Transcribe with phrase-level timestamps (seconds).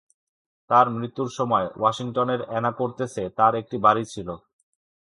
[0.69, 4.27] তার মৃত্যুর সময় ওয়াশিংটনের আ্যনাকোর্তেসে তার একটা বাড়ি ছিল।